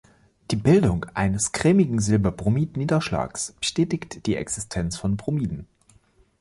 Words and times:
Die 0.49 0.55
Bildung 0.55 1.05
eines 1.13 1.51
cremigen 1.51 1.99
Silberbromidniederschlags 1.99 3.51
bestätigt 3.59 4.25
die 4.25 4.35
Existenz 4.35 4.97
von 4.97 5.15
Bromiden. 5.15 5.67